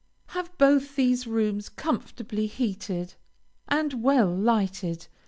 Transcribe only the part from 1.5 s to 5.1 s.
comfortably heated, and well lighted.